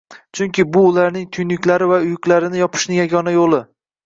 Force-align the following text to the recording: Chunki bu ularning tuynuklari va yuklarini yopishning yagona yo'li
Chunki 0.37 0.63
bu 0.77 0.81
ularning 0.91 1.27
tuynuklari 1.37 1.91
va 1.93 2.01
yuklarini 2.07 2.61
yopishning 2.65 2.99
yagona 3.03 3.37
yo'li 3.39 3.63